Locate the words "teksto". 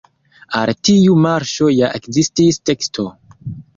2.71-3.07